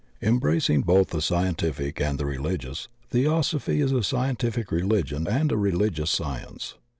Embracing 0.23 0.81
both 0.81 1.11
tiie 1.11 1.21
scientific 1.21 2.01
and 2.01 2.17
the 2.17 2.23
reUgious, 2.23 2.87
Theosophy 3.11 3.81
is 3.81 3.91
a 3.91 4.01
scientific 4.01 4.69
reUgion 4.69 5.27
and 5.29 5.51
a 5.51 5.55
reUgious 5.55 6.07
science. 6.07 6.73